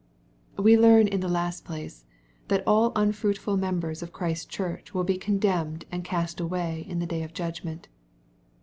[0.57, 2.05] We learn in the last place,
[2.47, 7.05] that all unfruitful mernbera of Ohrisfs Church will he condemned and cast away in the
[7.05, 7.87] day of judgment.